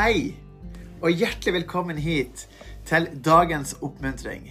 [0.00, 0.30] Hei,
[1.04, 2.46] og hjertelig velkommen hit
[2.88, 4.46] til dagens oppmuntring.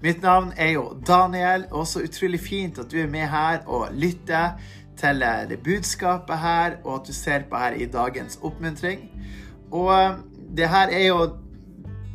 [0.00, 3.90] Mitt navn er jo Daniel, og så utrolig fint at du er med her og
[3.92, 4.54] lytter
[4.96, 5.20] til
[5.50, 9.04] det budskapet her, og at du ser på her i dagens oppmuntring.
[9.68, 10.16] Og eh,
[10.56, 11.20] det her er jo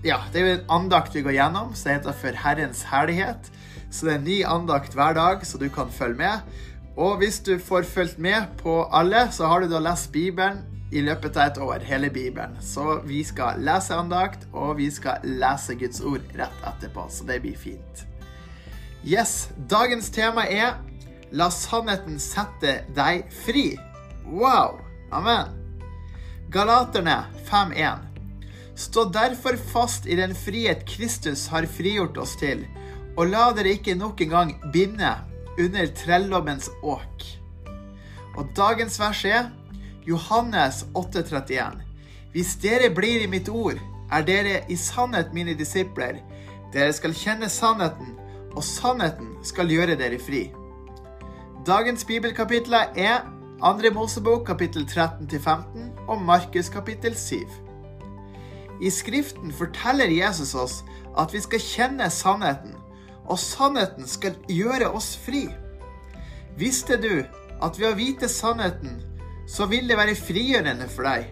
[0.02, 3.54] ja, det er jo en andakt vi går gjennom, som heter For Herrens herlighet.
[3.91, 6.66] Så det er en ny andakt hver dag, så du kan følge med.
[6.98, 11.01] Og hvis du får fulgt med på alle, så har du da lest Bibelen i
[11.01, 12.57] løpet av et år, hele Bibelen.
[12.61, 17.39] Så vi skal lese andakt, og vi skal lese Guds ord rett etterpå, så det
[17.43, 18.05] blir fint.
[19.07, 20.75] Yes, dagens tema er
[21.32, 23.71] La sannheten sette deg fri.
[24.27, 24.82] Wow!
[25.15, 25.54] Amen.
[26.51, 28.04] Galaterne 5.1.
[28.75, 32.66] Stå derfor fast i den frihet Kristus har frigjort oss til,
[33.16, 35.13] og la dere ikke nok en gang binde
[35.59, 37.25] under trellommens åk.
[38.35, 39.49] Og dagens vers er
[40.08, 41.81] Johannes 8,31.
[42.31, 43.77] Hvis dere blir i mitt ord,
[44.11, 46.21] er dere i sannhet mine disipler.
[46.73, 48.16] Dere skal kjenne sannheten,
[48.55, 50.47] og sannheten skal gjøre dere fri.
[51.67, 53.27] Dagens bibelkapitler er
[53.61, 53.91] 2.
[53.94, 57.45] Mosebok kapittel 13-15 og Markus kapittel 7.
[58.81, 60.79] I Skriften forteller Jesus oss
[61.19, 62.73] at vi skal kjenne sannheten,
[63.29, 65.45] og sannheten skal gjøre oss fri.
[66.57, 67.22] Visste du
[67.61, 68.97] at ved å vite sannheten,
[69.52, 71.30] så vil det være frigjørende for deg?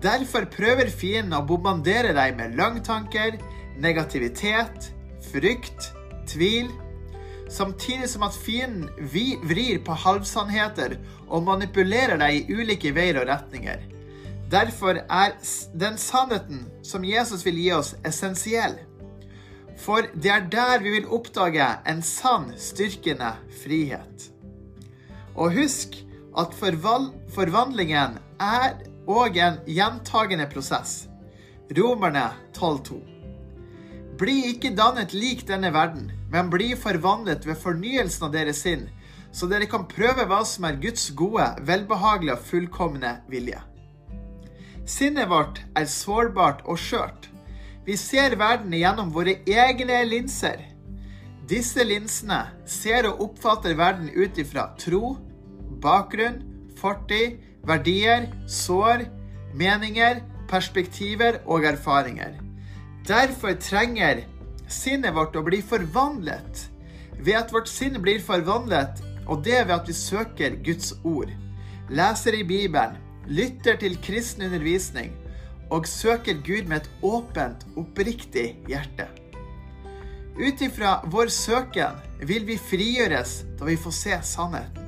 [0.00, 3.36] Derfor prøver fienden å bombardere deg med løgntanker,
[3.82, 4.92] negativitet,
[5.28, 5.90] frykt,
[6.30, 6.70] tvil,
[7.50, 13.84] samtidig som at fienden vrir på halvsannheter og manipulerer deg i ulike veier og retninger.
[14.48, 15.34] Derfor er
[15.76, 18.78] den sannheten som Jesus vil gi oss, essensiell.
[19.78, 24.30] For det er der vi vil oppdage en sann, styrkende frihet.
[25.36, 26.00] Og husk
[26.36, 28.74] at forvandlingen er
[29.08, 31.06] òg en gjentagende prosess.
[31.76, 32.98] Romerne 12,2.
[34.18, 38.88] Bli ikke dannet lik denne verden, men bli forvandlet ved fornyelsen av deres sinn,
[39.32, 43.60] så dere kan prøve hva som er Guds gode, velbehagelige og fullkomne vilje.
[44.88, 47.28] Sinnet vårt er sårbart og skjørt.
[47.84, 50.64] Vi ser verden gjennom våre egne linser.
[51.48, 55.16] Disse linsene ser og oppfatter verden ut ifra tro,
[55.82, 56.42] bakgrunn,
[56.78, 59.06] fortid, verdier, sår,
[59.58, 62.38] meninger, perspektiver og erfaringer.
[63.08, 64.24] Derfor trenger
[64.68, 66.68] sinnet vårt å bli forvandlet.
[67.18, 71.30] Ved at vårt sinn blir forvandlet, og det ved at vi søker Guds ord,
[71.90, 72.96] leser i Bibelen,
[73.28, 75.12] lytter til kristen undervisning
[75.70, 79.08] og søker Gud med et åpent, oppriktig hjerte.
[80.38, 84.87] Ut ifra vår søken vil vi frigjøres da vi får se sannheten.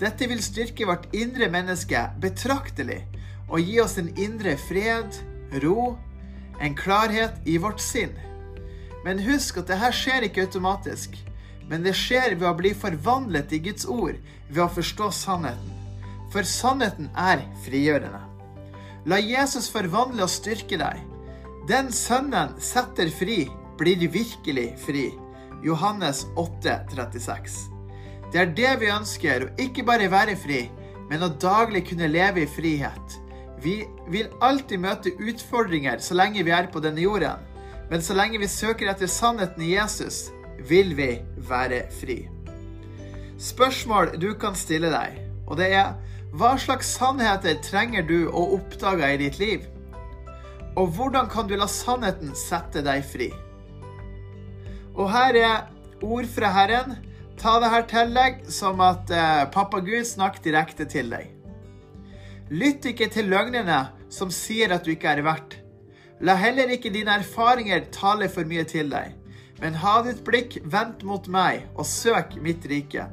[0.00, 3.02] Dette vil styrke vårt indre menneske betraktelig
[3.50, 5.18] og gi oss en indre fred,
[5.60, 5.96] ro,
[6.60, 8.14] en klarhet i vårt sinn.
[9.04, 11.16] Men husk at dette skjer ikke automatisk,
[11.68, 14.16] men det skjer ved å bli forvandlet i Guds ord,
[14.48, 15.76] ved å forstå sannheten.
[16.32, 18.22] For sannheten er frigjørende.
[19.10, 21.00] La Jesus forvandle og styrke deg.
[21.68, 23.44] Den Sønnen setter fri,
[23.80, 25.08] blir virkelig fri.
[25.64, 27.69] Johannes 8, 36.
[28.30, 30.64] Det er det vi ønsker, å ikke bare være fri,
[31.10, 33.16] men å daglig kunne leve i frihet.
[33.60, 37.42] Vi vil alltid møte utfordringer så lenge vi er på denne jorden,
[37.90, 40.28] men så lenge vi søker etter sannheten i Jesus,
[40.68, 41.16] vil vi
[41.48, 42.22] være fri.
[43.40, 45.18] Spørsmål du kan stille deg,
[45.48, 45.96] og det er
[46.30, 49.64] hva slags sannheter trenger du å oppdage i ditt liv?
[50.78, 53.32] Og hvordan kan du la sannheten sette deg fri?
[54.94, 55.56] Og her er
[56.06, 56.94] ord fra Herren.
[57.40, 61.30] Ta det her til deg som at eh, pappa Gud snakker direkte til deg.
[62.52, 63.78] Lytt ikke til løgnene
[64.12, 65.56] som sier at du ikke er verdt.
[66.20, 69.14] La heller ikke dine erfaringer tale for mye til deg,
[69.62, 73.06] men ha ditt blikk vendt mot meg og søk mitt rike.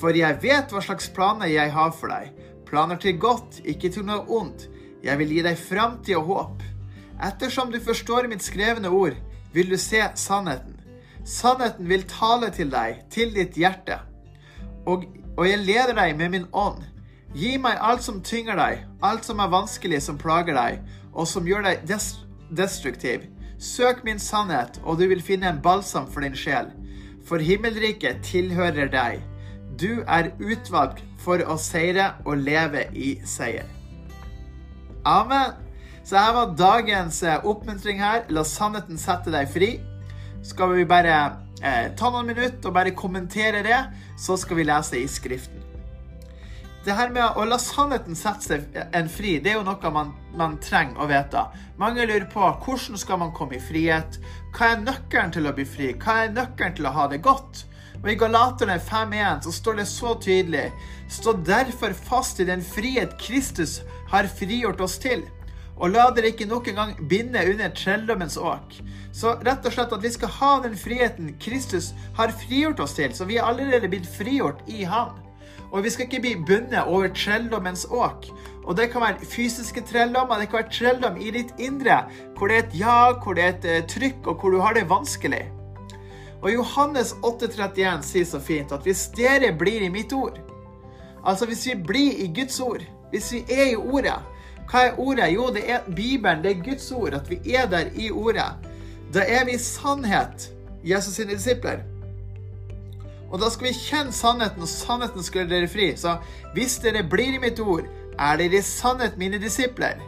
[0.00, 2.34] For jeg vet hva slags planer jeg har for deg.
[2.68, 4.66] Planer til godt, ikke til noe ondt.
[5.00, 6.66] Jeg vil gi deg framtid og håp.
[7.24, 9.16] Ettersom du forstår mitt skrevne ord,
[9.56, 10.79] vil du se sannheten.
[11.30, 14.00] Sannheten vil tale til deg, til ditt hjerte.
[14.88, 15.04] Og,
[15.36, 16.82] og jeg leder deg med min ånd.
[17.38, 20.80] Gi meg alt som tynger deg, alt som er vanskelig, som plager deg,
[21.14, 21.84] og som gjør deg
[22.50, 23.28] destruktiv.
[23.60, 26.72] Søk min sannhet, og du vil finne en balsam for din sjel.
[27.28, 29.20] For himmelriket tilhører deg.
[29.78, 33.68] Du er utvalgt for å seire og leve i seier.
[35.06, 35.54] Amen.
[36.04, 38.24] Så her var dagens eh, oppmuntring her.
[38.34, 39.70] La sannheten sette deg fri.
[40.42, 41.16] Skal vi bare
[41.62, 43.80] eh, ta noen minutter og bare kommentere det,
[44.18, 45.66] så skal vi lese i Skriften.
[46.84, 50.14] det her med å la sannheten sette seg en fri, det er jo noe man,
[50.32, 51.42] man, trenger å vite.
[51.76, 54.16] Mange lurer på hvordan skal man komme i frihet?
[54.56, 55.90] Hva er nøkkelen til å bli fri?
[55.92, 57.66] Hva er nøkkelen til å ha det godt?
[58.00, 60.70] Og I Galaterne 5.1 så står det så tydelig
[61.12, 65.26] Stå derfor fast i den frihet Kristus har frigjort oss til.
[65.78, 68.80] Og la dere ikke nok en gang binde under trelldommens åk.
[69.12, 73.14] Så rett og slett at vi skal ha den friheten Kristus har frigjort oss til.
[73.14, 75.16] Så vi er allerede blitt frigjort i Han.
[75.70, 78.26] Og vi skal ikke bli bundet over trelldommens åk.
[78.64, 82.02] Og det kan være fysiske trelldommer, det kan være trelldom i ditt indre,
[82.36, 84.74] hvor det er et jag, hvor det er et uh, trykk, og hvor du har
[84.76, 85.44] det vanskelig.
[86.42, 90.38] Og Johannes 8,31 sier så fint at hvis dere blir i mitt ord,
[91.24, 94.16] altså hvis vi blir i Guds ord, hvis vi er i ordet
[94.70, 95.32] Hva er ordet?
[95.34, 98.68] Jo, det er Bibelen, det er Guds ord, at vi er der i ordet.
[99.14, 100.50] Da er vi sannhet
[100.86, 101.82] Jesus sine disipler.
[103.30, 105.92] Og da skal vi kjenne sannheten, og sannheten skal dere fri.
[105.96, 106.16] Så
[106.54, 107.86] hvis dere blir i mitt ord,
[108.18, 109.98] er dere i sannhet mine disipler.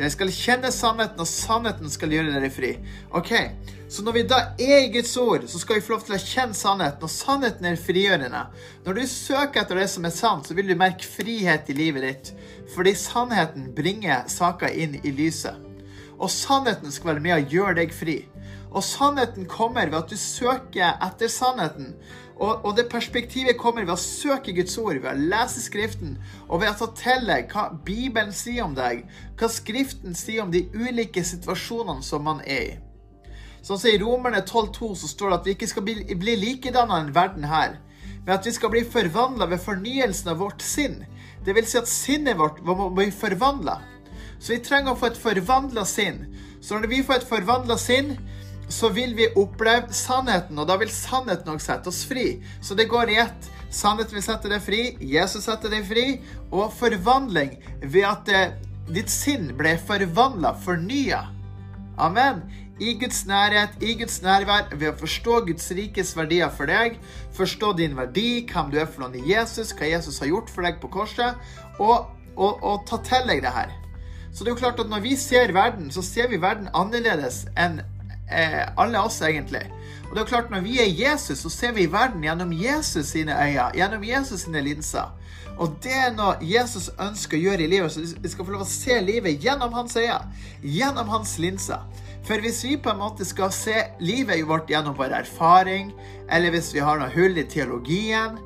[0.00, 2.70] Dere skal kjenne sannheten, og sannheten skal gjøre dere fri.
[3.12, 3.34] Ok,
[3.90, 6.20] Så når vi da er i Guds ord, så skal vi få lov til å
[6.22, 8.44] kjenne sannheten, og sannheten er frigjørende.
[8.86, 12.06] Når du søker etter det som er sant, så vil du merke frihet i livet
[12.06, 12.30] ditt.
[12.70, 15.58] Fordi sannheten bringer saker inn i lyset.
[16.16, 18.16] Og sannheten skal være med å gjøre deg fri.
[18.70, 21.92] Og sannheten kommer ved at du søker etter sannheten.
[22.40, 26.14] Og, og, det perspektivet kommer ved å søke Guds ord, ved å lese Skriften,
[26.48, 29.02] og ved å ta til deg hva Bibelen sier om deg,
[29.36, 32.78] hva Skriften sier om de ulike situasjonene som man er i.
[33.60, 37.02] Sånn som I Romerne 12,2 så står det at vi ikke skal bli, bli likedanna
[37.02, 37.76] enn verden her,
[38.24, 41.02] men at vi skal bli forvandla ved fornyelsen av vårt sinn.
[41.44, 43.76] Det vil si at sinnet vårt må bli forvandla.
[44.40, 46.24] Så vi trenger å få et forvandla sinn.
[46.64, 48.14] Så når vi får et forvandla sinn,
[48.70, 52.40] så vil vi oppleve sannheten, og da vil sannheten også sette oss fri.
[52.62, 53.50] Så det går i ett.
[53.70, 54.82] Sannheten vil sette deg fri,
[55.12, 56.06] Jesus setter deg fri,
[56.50, 58.56] og forvandling ved at det, eh,
[58.90, 61.20] ditt sinn ble forvandla, fornya.
[61.98, 62.42] Amen.
[62.80, 66.96] I Guds nærhet, i Guds nærvær, ved å forstå Guds rikes verdier for deg,
[67.36, 70.66] forstå din verdi, hvem du er for noen i Jesus, hva Jesus har gjort for
[70.66, 71.36] deg på korset,
[71.78, 73.70] og, og, og ta til deg det her.
[74.32, 77.44] Så det er jo klart at når vi ser verden, så ser vi verden annerledes
[77.58, 77.82] enn
[78.30, 79.66] eh, alle oss, egentlig.
[80.08, 83.32] Og det er klart, Når vi er Jesus, så ser vi verden gjennom Jesus sine
[83.32, 85.12] øyne, gjennom Jesus sine linser.
[85.60, 88.64] Og det er noe Jesus ønsker å gjøre i livet, så vi skal få lov
[88.64, 90.22] å se livet gjennom hans øyne,
[90.62, 91.84] gjennom hans linser.
[92.24, 95.92] For hvis vi på en måte skal se livet vårt gjennom vår erfaring,
[96.30, 98.38] eller hvis vi har noe hull i teologien,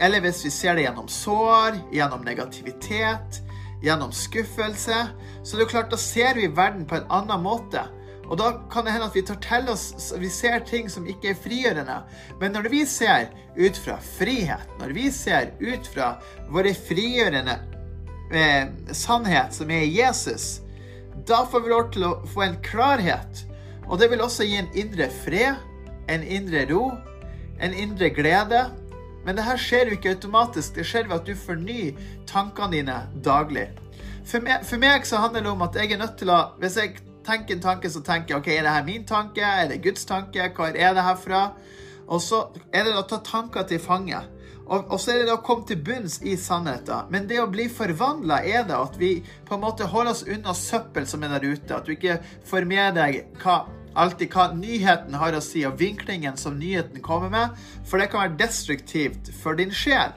[0.00, 3.40] eller hvis vi ser det gjennom sår, gjennom negativitet,
[3.82, 5.06] gjennom skuffelse,
[5.42, 7.84] så det er klart, da ser vi verden på en annen måte.
[8.28, 11.32] Og da kan det hende at vi tar til oss Vi ser ting som ikke
[11.32, 11.98] er frigjørende.
[12.40, 16.10] Men når vi ser ut fra frihet, når vi ser ut fra
[16.52, 17.56] våre frigjørende
[18.32, 20.60] eh, sannhet, som er Jesus,
[21.28, 23.44] da får vi lov til å få en klarhet.
[23.88, 25.56] Og det vil også gi en indre fred,
[26.12, 26.92] en indre ro,
[27.60, 28.66] en indre glede.
[29.24, 30.76] Men det her skjer jo ikke automatisk.
[30.76, 31.96] Det skjer ved at du fornyer
[32.28, 33.70] tankene dine daglig.
[34.28, 36.76] For meg, for meg så handler det om at jeg er nødt til å Hvis
[36.76, 36.98] jeg
[37.28, 39.44] tenker en tanke, så tenker jeg OK, er det her min tanke?
[39.44, 40.50] Er det Guds tanke?
[40.56, 41.44] Hva er det herfra?
[42.08, 44.20] Og så er det å ta tanker til fange.
[44.68, 47.08] Og, så er det å komme til bunns i sannheten.
[47.12, 49.14] Men det å bli forvandla er det at vi
[49.48, 51.72] på en måte holder oss unna søppel som er der ute.
[51.72, 52.18] At du ikke
[52.48, 53.62] får med deg hva,
[53.96, 57.56] alltid hva nyheten har å si, og vinklingen som nyheten kommer med.
[57.88, 60.12] For det kan være destruktivt for din sjel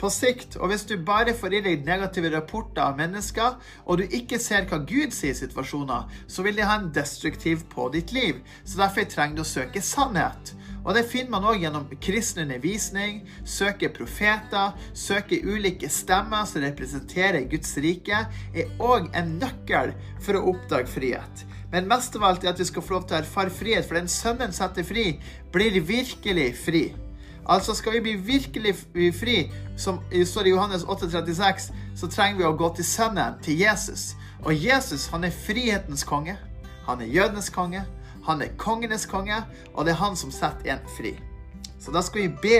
[0.00, 0.58] på sikt.
[0.60, 4.68] Og hvis du bare får i deg negative rapporter av mennesker, og du ikke ser
[4.70, 8.42] hva Gud sier i situasjoner, så vil det ha en destruktiv på ditt liv.
[8.64, 10.54] Så derfor trenger du å søke sannhet.
[10.86, 17.48] Og det finner man òg gjennom kristen undervisning, søke profeter, søke ulike stemmer som representerer
[17.50, 18.22] Guds rike,
[18.54, 21.42] er òg en nøkkel for å oppdage frihet.
[21.72, 23.98] Men mest av alt er at vi skal få lov til å erfare frihet, for
[23.98, 25.08] den sønnen setter fri,
[25.52, 26.84] blir virkelig fri.
[27.48, 28.74] Altså skal vi bli virkelig
[29.20, 29.36] fri,
[29.76, 34.16] som står i Johannes 8,36, så trenger vi å gå til Sønnen, til Jesus.
[34.42, 36.36] Og Jesus han er frihetens konge.
[36.86, 37.84] Han er jødenes konge.
[38.26, 39.38] Han er kongenes konge,
[39.74, 41.14] og det er han som setter en fri.
[41.78, 42.58] Så da skal vi be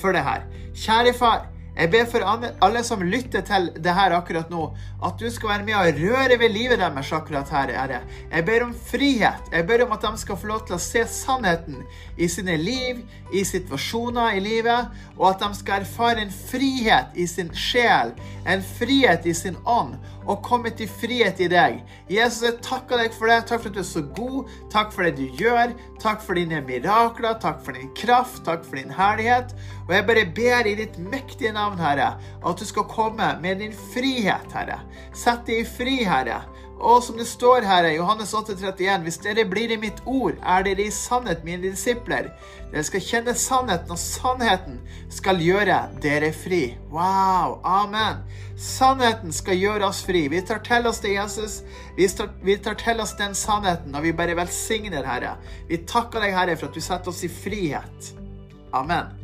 [0.00, 0.44] for det her.
[0.76, 2.24] Kjære far, jeg ber for
[2.60, 4.66] alle som lytter til det her akkurat nå,
[5.04, 8.00] at du skal være med og røre ved livet deres akkurat her, Herre.
[8.30, 9.48] Jeg ber om frihet.
[9.52, 11.80] Jeg ber om at de skal få lov til å se sannheten
[12.20, 13.00] i sine liv,
[13.32, 18.12] i situasjoner i livet, og at de skal erfare en frihet i sin sjel,
[18.44, 21.80] en frihet i sin ånd, og kommet i frihet i deg.
[22.12, 23.40] Jesus, jeg takker deg for det.
[23.48, 24.52] Takk for at du er så god.
[24.72, 25.74] Takk for det du gjør.
[26.02, 27.38] Takk for dine mirakler.
[27.42, 28.42] Takk for din kraft.
[28.48, 29.54] Takk for din herlighet.
[29.88, 33.74] Og jeg bare ber i ditt mektige navn, Herre, at du skal komme med din
[33.92, 34.80] frihet, Herre.
[35.14, 36.42] Sett deg i fri, Herre.
[36.82, 40.64] Og som det står her i Johannes 8,31.: hvis dere blir i mitt ord, er
[40.66, 42.32] dere i sannhet mine disipler.
[42.72, 46.74] Dere skal kjenne sannheten, og sannheten skal gjøre dere fri.
[46.90, 47.60] Wow!
[47.62, 48.24] Amen.
[48.58, 50.24] Sannheten skal gjøre oss fri.
[50.32, 51.60] Vi tar til oss det, Jesus.
[51.96, 55.36] Vi tar, vi tar til oss den sannheten, og vi bare velsigner, Herre.
[55.70, 58.10] Vi takker deg, Herre, for at du setter oss i frihet.
[58.74, 59.14] Amen.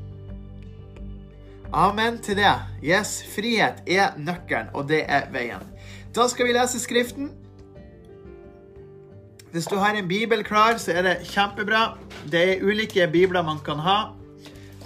[1.74, 2.54] Amen til det.
[2.86, 5.66] Yes, frihet er nøkkelen, og det er veien.
[6.14, 7.32] Da skal vi lese Skriften.
[9.52, 11.96] Hvis du har en bibel klar, så er det kjempebra.
[12.28, 13.98] Det er ulike bibler man kan ha.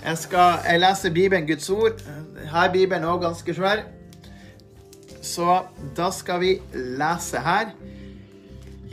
[0.04, 2.02] Jeg, skal, jeg leser Bibelen, Guds ord.
[2.50, 3.83] Her er Bibelen òg ganske svær.
[5.23, 5.61] Så
[5.97, 7.73] da skal vi lese her.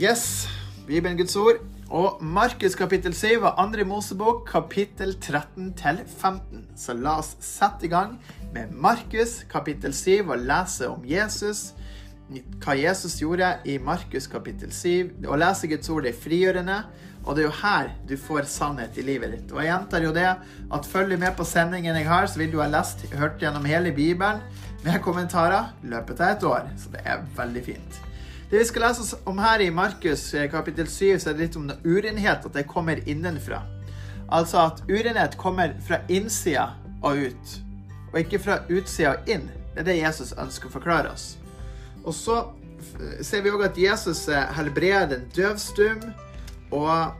[0.00, 0.48] Yes,
[0.86, 1.62] Bibelen, Guds ord.
[1.90, 6.66] Og Markus kapittel 7 og andre Mosebok kapittel 13 til 15.
[6.78, 8.14] Så la oss sette i gang
[8.54, 11.72] med Markus kapittel 7 og lese om Jesus
[12.30, 15.26] hva Jesus gjorde i Markus kapittel 7.
[15.26, 16.76] Å lese Guds ord er frigjørende,
[17.24, 19.54] og det er jo her du får sannhet i livet ditt.
[19.54, 22.60] Og jeg gjentar jo det at følg med på sendingen jeg har, så vil du
[22.62, 24.40] ha lest, hørt gjennom hele Bibelen
[24.84, 26.70] med kommentarer løpet av et år.
[26.80, 28.00] Så det er veldig fint.
[28.50, 31.58] Det vi skal lese om her i Markus eh, kapittel 7, så er det litt
[31.58, 33.60] om urenhet, at det kommer innenfra.
[34.30, 36.70] Altså at urenhet kommer fra innsida
[37.02, 37.54] og ut,
[38.12, 39.46] og ikke fra utsida og inn.
[39.74, 41.36] Det er det Jesus ønsker å forklare oss.
[42.04, 42.42] Og så
[43.22, 46.04] ser vi òg at Jesus eh, helbreder en døvstum.
[46.70, 47.12] Og,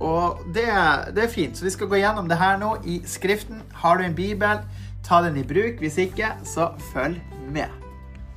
[0.00, 0.68] og det,
[1.14, 1.58] det, er fint.
[1.58, 3.62] Så vi skal gå gjennom det her nå i Skriften.
[3.82, 4.62] Har du en bibel,
[5.04, 5.82] ta den i bruk.
[5.82, 7.20] Hvis ikke, så følg
[7.52, 7.68] med.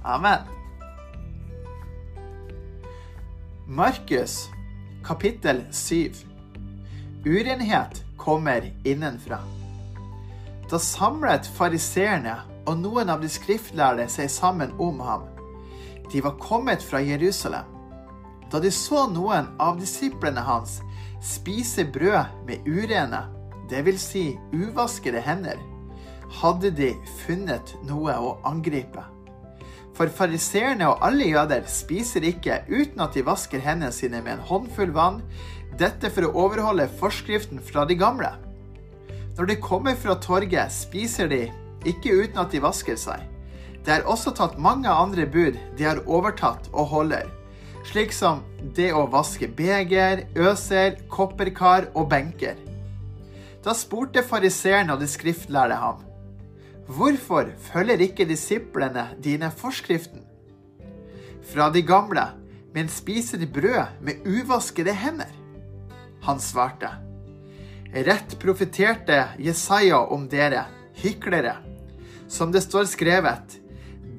[0.04, 0.52] Amen.
[3.68, 4.50] Markus
[5.06, 6.14] kapittel 7.
[7.26, 9.40] Urenhet kommer innenfra.
[10.70, 15.26] Da samlet fariseerne og noen av de skriftlærde seg sammen om ham.
[16.12, 17.66] De var kommet fra Jerusalem.
[18.52, 20.80] Da de så noen av disiplene hans
[21.26, 23.26] spise brød med urene,
[23.70, 24.06] dvs.
[24.12, 25.58] Si uvaskede hender,
[26.42, 26.94] hadde de
[27.26, 29.04] funnet noe å angripe.
[29.96, 34.48] For fariseerne og alle jøder spiser ikke uten at de vasker hendene sine med en
[34.50, 35.22] håndfull vann,
[35.80, 38.34] dette for å overholde forskriften fra de gamle.
[39.36, 41.46] Når de kommer fra torget, spiser de
[41.88, 43.24] ikke uten at de vasker seg.
[43.86, 47.28] Det er også tatt mange andre bud de har overtatt og holder,
[47.86, 48.40] slik som
[48.74, 52.58] det å vaske beger, øser, kopperkar og benker.
[53.62, 56.00] Da spurte fariseerne og de skriftlærde ham,
[56.90, 60.24] hvorfor følger ikke disiplene dine forskriften?
[61.46, 62.24] Fra de gamle,
[62.74, 65.30] men spiser brød med uvaskede hender?
[66.26, 66.90] Han svarte,
[67.94, 70.66] rett profeterte Jesaja om dere,
[70.98, 71.60] hyklere,
[72.28, 73.60] som det står skrevet,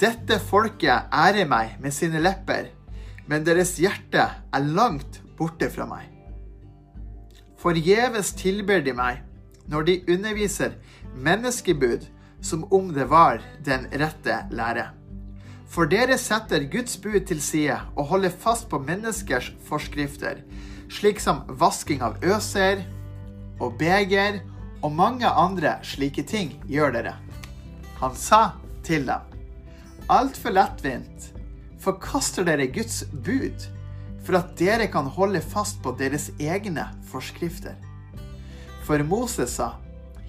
[0.00, 2.68] dette folket ærer meg med sine lepper,
[3.26, 6.04] men deres hjerte er langt borte fra meg.
[7.60, 9.22] Forgjeves tilber de meg
[9.70, 10.76] når de underviser
[11.16, 12.04] menneskebud
[12.44, 14.90] som om det var den rette lære.
[15.66, 20.44] For dere setter Guds bud til side og holder fast på menneskers forskrifter,
[20.92, 22.84] slik som vasking av øser
[23.58, 24.42] og beger
[24.84, 27.16] og mange andre slike ting gjør dere.
[27.98, 28.42] Han sa
[28.86, 29.35] til dem
[30.06, 31.32] altfor lettvint
[31.82, 33.64] forkaster dere Guds bud
[34.26, 37.74] for at dere kan holde fast på deres egne forskrifter.
[38.86, 39.72] For Moses sa,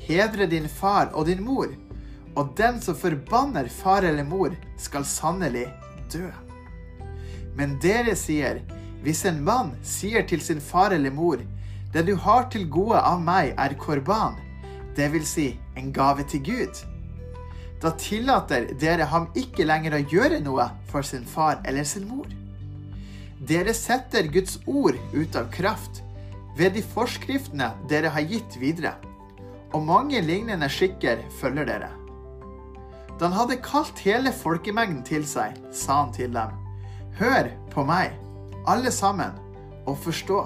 [0.07, 1.69] hedre din far og din mor,
[2.37, 5.67] og den som forbanner far eller mor, skal sannelig
[6.13, 6.29] dø.
[7.57, 8.61] Men dere sier,
[9.01, 11.41] hvis en mann sier til sin far eller mor,
[11.93, 14.37] det du har til gode av meg, er korban,
[14.97, 16.85] det vil si en gave til Gud
[17.81, 22.27] da tillater dere ham ikke lenger å gjøre noe for sin far eller sin mor.
[23.37, 26.01] Dere setter Guds ord ut av kraft
[26.57, 28.95] ved de forskriftene dere har gitt videre,
[29.75, 31.91] og mange lignende skikker følger dere.
[33.17, 36.53] Da han hadde kalt hele folkemengden til seg, sa han til dem,
[37.17, 38.13] Hør på meg,
[38.69, 39.37] alle sammen,
[39.89, 40.41] og forstå.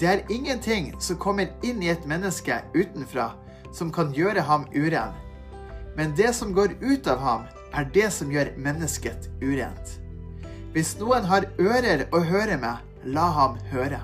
[0.00, 3.32] Det er ingenting som kommer inn i et menneske utenfra
[3.72, 5.12] som kan gjøre ham uren
[5.96, 9.98] men det som går ut av ham, er det som gjør mennesket urent.
[10.72, 14.00] Hvis noen har ører å høre med, la ham høre.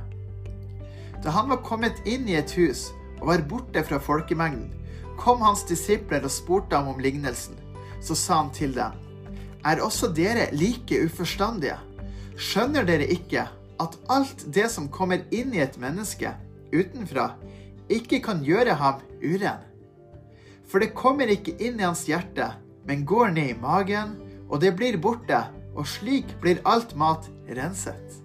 [1.25, 4.71] Da han var kommet inn i et hus og var borte fra folkemengden,
[5.19, 7.57] kom hans disipler og spurte ham om lignelsen.
[8.01, 8.95] Så sa han til dem,
[9.67, 11.77] er også dere like uforstandige?
[12.39, 13.49] Skjønner dere ikke
[13.83, 16.31] at alt det som kommer inn i et menneske
[16.71, 17.33] utenfra,
[17.91, 19.68] ikke kan gjøre ham uren?
[20.69, 22.51] For det kommer ikke inn i hans hjerte,
[22.89, 24.17] men går ned i magen,
[24.49, 25.41] og det blir borte,
[25.77, 28.19] og slik blir alt mat renset.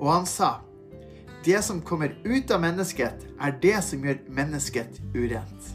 [0.00, 0.58] Og han sa,
[1.44, 5.70] det som kommer ut av mennesket, er det som gjør mennesket urent.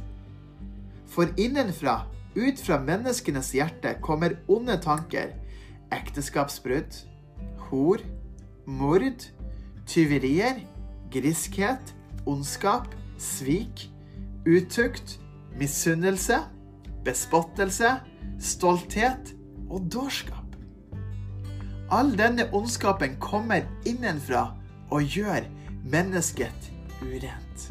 [1.09, 2.03] For innenfra,
[2.35, 5.31] ut fra menneskenes hjerte, kommer onde tanker,
[5.95, 6.99] ekteskapsbrudd,
[7.69, 8.03] hor,
[8.65, 9.29] mord,
[9.87, 10.59] tyverier,
[11.13, 11.93] griskhet,
[12.27, 13.87] ondskap, svik,
[14.45, 15.19] utukt,
[15.59, 16.41] misunnelse,
[17.05, 17.95] bespottelse,
[18.41, 19.33] stolthet
[19.69, 20.41] og dårskap.
[21.93, 24.47] All denne ondskapen kommer innenfra
[24.89, 25.45] og gjør
[25.85, 26.71] mennesket
[27.03, 27.69] urent.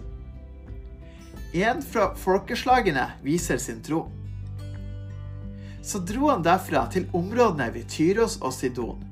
[1.54, 4.06] En fra folkeslagene viser sin tro.
[5.84, 9.02] Så dro han derfra til områdene ved Tyros og Sidon,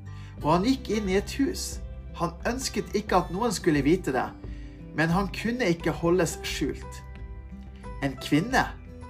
[0.41, 1.77] og han gikk inn i et hus.
[2.19, 4.27] Han ønsket ikke at noen skulle vite det,
[4.97, 7.02] men han kunne ikke holdes skjult.
[8.03, 8.65] En kvinne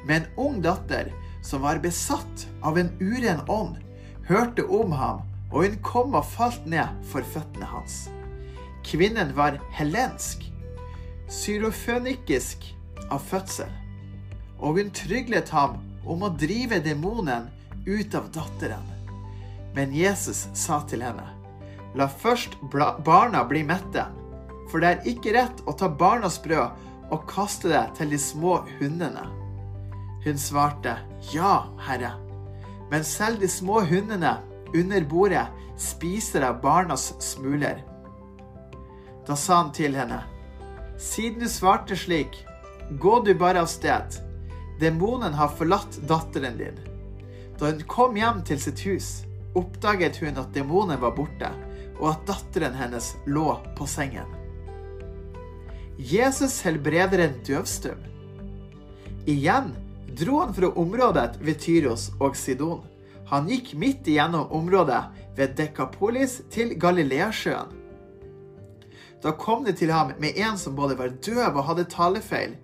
[0.06, 1.10] med en ung datter
[1.42, 3.80] som var besatt av en uren ånd,
[4.28, 8.08] hørte om ham, og hun kom og falt ned for føttene hans.
[8.86, 10.46] Kvinnen var helensk,
[11.32, 12.70] syrofønikisk
[13.10, 13.72] av fødsel,
[14.62, 17.50] og hun tryglet ham om å drive demonen
[17.88, 18.86] ut av datteren.
[19.74, 21.26] Men Jesus sa til henne,
[21.98, 24.06] la først barna bli mette,
[24.70, 26.78] for det er ikke rett å ta barnas brød
[27.14, 29.28] og kaste det til de små hundene.
[30.24, 30.98] Hun svarte,
[31.34, 32.16] ja, herre,
[32.92, 34.38] men selv de små hundene
[34.74, 35.46] under bordet
[35.80, 37.84] spiser av barnas smuler.
[39.28, 40.24] Da sa han til henne,
[41.00, 42.36] siden du svarte slik,
[43.00, 44.20] gå du bare av sted.
[44.82, 46.80] Demonen har forlatt datteren din.
[47.60, 49.10] Da hun kom hjem til sitt hus,
[49.56, 51.52] oppdaget hun at demonen var borte,
[52.00, 54.43] og at datteren hennes lå på sengen.
[55.98, 58.00] Jesus helbreder en døvstum.
[59.30, 59.70] Igjen
[60.18, 62.82] dro han fra området ved Tyros og Sidon.
[63.30, 65.04] Han gikk midt igjennom området
[65.38, 67.70] ved Dekapolis til Galileasjøen.
[69.24, 72.56] Da kom de til ham med en som både var døv og hadde talefeil.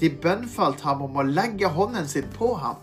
[0.00, 2.80] De bønnfalt ham om å legge hånden sin på ham.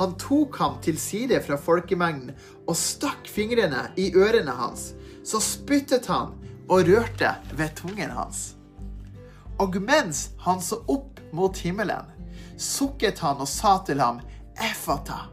[0.00, 2.32] Han tok ham til side fra folkemengden
[2.64, 4.94] og stakk fingrene i ørene hans.
[5.22, 6.32] Så spyttet han
[6.70, 8.59] og rørte ved tungen hans.
[9.60, 12.08] Og mens han så opp mot himmelen,
[12.56, 14.22] sukket han og sa til ham,
[14.60, 15.26] Efata.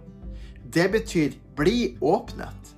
[0.63, 2.73] Det betyr bli åpnet.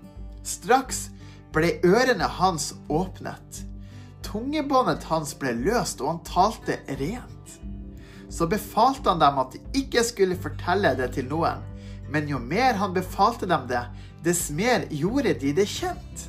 [0.46, 1.08] Straks
[1.54, 3.66] ble ørene hans åpnet
[4.30, 7.56] tungebåndet hans ble løst, og han talte rent.
[8.30, 11.64] Så befalte han dem at de ikke skulle fortelle det til noen.
[12.10, 13.84] Men jo mer han befalte dem det,
[14.26, 16.28] dess mer gjorde de det kjent.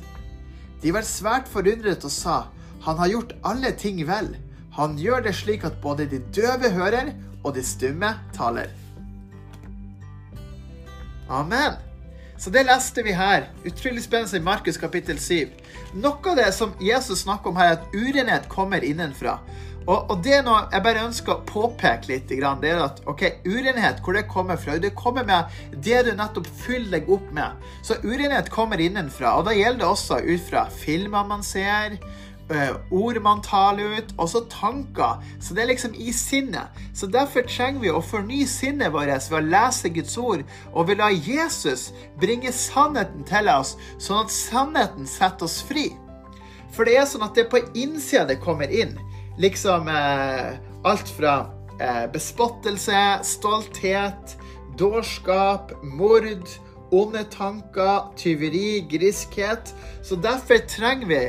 [0.81, 2.37] De var svært forundret og sa,
[2.81, 4.33] han har gjort alle ting vel.
[4.77, 8.69] Han gjør det slik at både de døve hører, og de stumme taler.
[11.31, 11.79] Amen.
[12.41, 13.49] Så det leste vi her.
[13.65, 15.49] Utrolig spennende i Markus kapittel 7.
[16.01, 19.37] Noe av det som Jesus snakker om her, er at urenhet kommer innenfra.
[19.87, 22.29] Og, og, det er noe jeg bare ønsker å påpeke litt.
[22.29, 24.77] Det er at ok, urenhet, hvor det kommer fra?
[24.77, 25.53] Det kommer med
[25.85, 27.61] det du nettopp fyller deg opp med.
[27.85, 29.35] Så urenhet kommer innenfra.
[29.39, 31.97] Og da gjelder det også ut fra filmer man ser,
[32.91, 35.23] ord man taler ut, også tanker.
[35.39, 36.81] Så det er liksom i sinnet.
[36.93, 40.99] Så derfor trenger vi å fornye sinnet vårt ved å lese Guds ord, og ved
[40.99, 41.89] å la Jesus
[42.21, 45.89] bringe sannheten til oss, sånn at sannheten setter oss fri.
[46.71, 48.95] For det er sånn at det på innsida det kommer inn.
[49.41, 51.35] Liksom eh, alt fra
[51.79, 54.37] eh, bespottelse, stolthet,
[54.79, 56.47] dårskap, mord,
[56.91, 59.73] onde tanker, tyveri, griskhet.
[60.03, 61.21] Så derfor trenger vi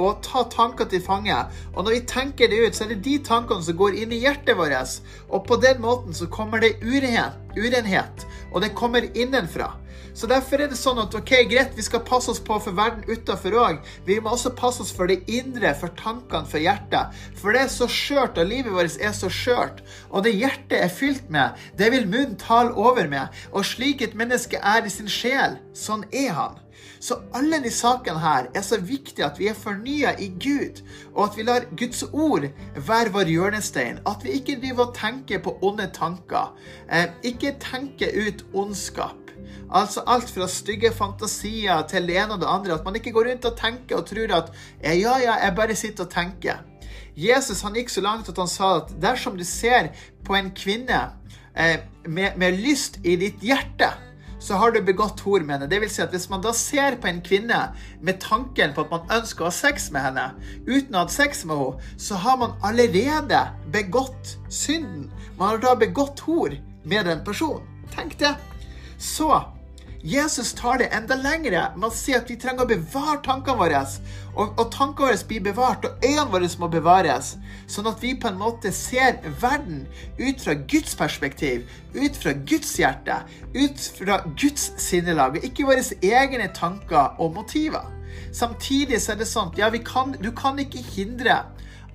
[0.00, 1.36] og ta tanker til fange.
[1.74, 4.22] Og når vi tenker det ut, så er det de tankene som går inn i
[4.24, 4.98] hjertet vårt.
[5.28, 9.72] Og på den måten så kommer det urenhet, urenhet og det kommer innenfra.
[10.14, 13.06] Så derfor er det sånn at ok, greit, vi skal passe oss på for verden
[13.06, 13.78] utafor òg.
[14.06, 17.14] Vi må også passe oss for det indre, for tankene, for hjertet.
[17.38, 19.84] For det er så skjørt, og livet vårt er så skjørt.
[20.10, 23.30] Og det hjertet er fylt med, det vil munnen tale over med.
[23.54, 26.58] Og slik et menneske er i sin sjel, sånn er han.
[27.00, 30.82] Så alle de sakene her er så viktige at vi er fornya i Gud,
[31.14, 32.44] og at vi lar Guds ord
[32.76, 34.02] være vår hjørnestein.
[34.06, 36.52] At vi ikke driver og tenker på onde tanker.
[36.92, 39.16] Eh, ikke tenker ut ondskap.
[39.72, 42.74] Altså alt fra stygge fantasier til det ene og det andre.
[42.76, 46.04] At man ikke går rundt og tenker og tror at ja, ja, jeg bare sitter
[46.04, 46.60] og tenker.
[47.16, 49.90] Jesus han gikk så langt at han sa at dersom du ser
[50.26, 51.00] på en kvinne
[51.56, 53.90] eh, med, med lyst i ditt hjerte,
[54.40, 55.68] så har du begått hor med henne.
[55.70, 57.60] Det vil si at hvis man da ser på en kvinne
[58.00, 60.26] med tanken på at man ønsker å ha sex med henne,
[60.66, 65.10] uten å ha hatt sex med henne, så har man allerede begått synden.
[65.36, 67.66] Man har da begått hor med den personen.
[67.92, 68.34] Tenk det.
[69.00, 69.32] Så
[70.02, 73.82] Jesus tar det enda lengre å si at vi trenger å bevare tankene våre.
[74.32, 77.34] Og, og tankene våre blir bevart, og øynene våre må bevares.
[77.68, 79.84] Sånn at vi på en måte ser verden
[80.16, 83.20] ut fra Guds perspektiv, ut fra Guds hjerte,
[83.52, 87.84] ut fra Guds sinnelag, og ikke våre egne tanker og motiver.
[88.32, 91.42] Samtidig så er det sånn ja, kan, du kan ikke hindre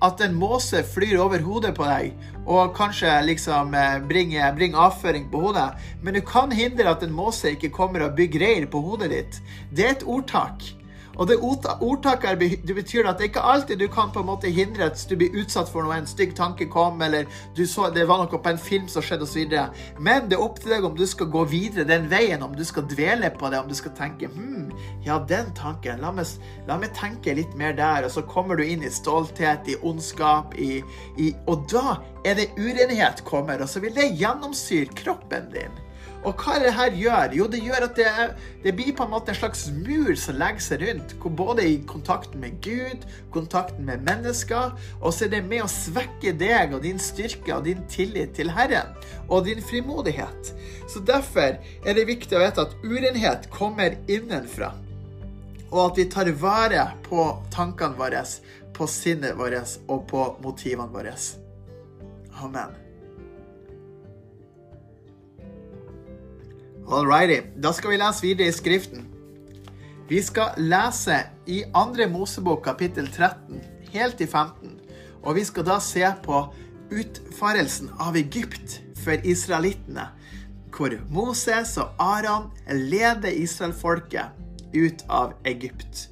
[0.04, 2.12] at en måse flyr over hodet på deg
[2.46, 5.70] og kanskje liksom bringer, bringer bring avføring på hodet,
[6.02, 9.40] men du kan hindre at en måse ikke kommer og bygger reir på hodet ditt.
[9.72, 10.75] Det er et ordtak.
[11.16, 14.50] Og det ordtaket det betyr at det er ikke alltid du kan på en måte
[14.52, 18.20] hindre at du blir utsatt for noe, en stygg tanke kom, eller så, det var
[18.22, 19.54] noe på en film som skjedde osv.
[19.98, 22.64] Men det er opp til deg om du skal gå videre den veien, om du
[22.66, 24.68] skal dvele på det, om du skal tenke hm,
[25.06, 26.36] ja, den tanken, la meg,
[26.68, 28.06] la meg tenke litt mer der.
[28.06, 30.82] Og så kommer du inn i stolthet, i ondskap, i,
[31.16, 35.85] i Og da er det urenhet kommer, og så vil det gjennomsyre kroppen din.
[36.24, 37.34] Og hva er det her gjør?
[37.38, 38.06] Jo, det gjør at det,
[38.64, 41.14] det, blir på en måte en slags mur som legger seg rundt.
[41.38, 46.32] Både i kontakten med Gud, kontakten med mennesker, og så er det med å svekke
[46.38, 48.94] deg og din styrke og din tillit til Herren
[49.28, 50.52] og din frimodighet.
[50.90, 54.72] Så derfor er det viktig å vite at urenhet kommer innenfra.
[55.72, 58.22] Og at vi tar vare på tankene våre,
[58.76, 61.14] på sinnet vårt og på motivene våre.
[62.44, 62.85] Amen.
[66.86, 67.40] Alrighty.
[67.58, 69.06] Da skal vi lese videre i Skriften.
[70.06, 71.16] Vi skal lese
[71.50, 72.06] i 2.
[72.12, 73.58] Mosebok kapittel 13
[73.90, 74.76] helt til 15.
[75.26, 76.44] Og vi skal da se på
[76.94, 80.06] utfarelsen av Egypt for israelittene.
[80.70, 84.38] Hvor Moses og Aran leder israelfolket
[84.70, 86.06] ut av Egypt.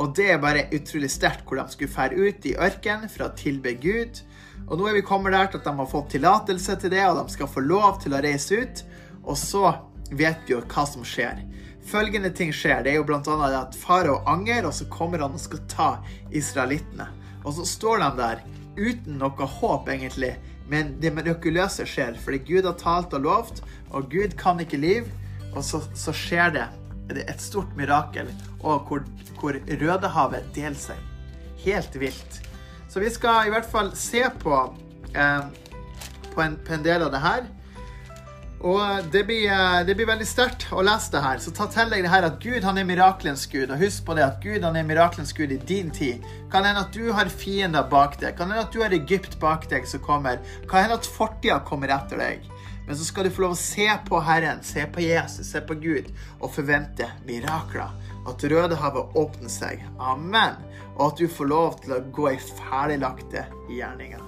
[0.00, 3.34] Og det er bare utrolig sterkt hvor de skulle fære ut i ørkenen for å
[3.36, 4.24] tilbe Gud.
[4.70, 7.20] Og nå er vi kommet der til at de har fått tillatelse til det, og
[7.20, 8.88] de skal få lov til å reise ut.
[9.24, 9.68] Og så
[10.18, 11.42] vet vi jo hva som skjer.
[11.84, 12.82] Følgende ting skjer.
[12.84, 13.20] Det er jo bl.a.
[13.60, 15.90] at farao angrer, og så kommer han og skal ta
[16.32, 17.10] israelittene.
[17.44, 18.44] Og så står de der
[18.78, 20.34] uten noe håp, egentlig.
[20.70, 23.60] Men det mirakuløse skjer, fordi Gud har talt og lovt,
[23.92, 25.10] og Gud kan ikke liv.
[25.52, 26.68] Og så, så skjer det.
[27.10, 28.30] Det er et stort mirakel,
[28.62, 29.04] og hvor,
[29.38, 31.02] hvor Rødehavet deler seg.
[31.66, 32.40] Helt vilt.
[32.88, 34.56] Så vi skal i hvert fall se på,
[35.12, 35.44] eh,
[36.32, 37.44] på, en, på en del av det her.
[38.64, 41.38] Og det blir, eh, det blir veldig sterkt å lese det her.
[41.38, 43.68] Så ta til deg det her at Gud han er mirakelens Gud.
[43.70, 46.24] Og husk på det at Gud han er mirakelens Gud i din tid.
[46.52, 48.38] Kan hende at du har fiender bak deg.
[48.38, 50.40] Kan hende at du har Egypt bak deg som kommer.
[50.70, 52.48] Kan hende at fortida kommer etter deg.
[52.86, 55.76] Men så skal du få lov å se på Herren, se på Jesus, se på
[55.80, 56.08] Gud
[56.40, 57.92] og forvente mirakler.
[58.24, 59.84] At Rødehavet åpner seg.
[60.00, 60.56] Amen.
[60.96, 64.24] Og at du får lov til å gå i ferdiglagte gjerninger.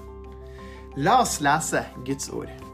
[1.01, 2.66] La oss lese Guds ord.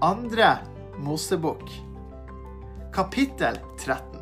[0.00, 0.58] Andre
[1.00, 1.70] Mosebok,
[2.92, 4.18] kapittel 13.